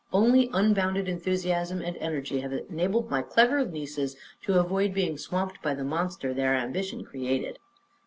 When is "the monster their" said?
5.75-6.55